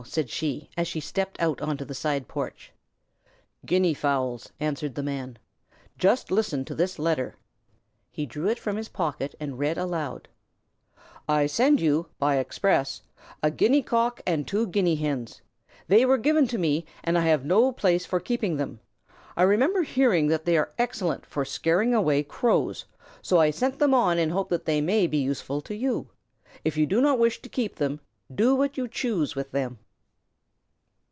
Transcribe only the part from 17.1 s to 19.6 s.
I have no place for keeping them. I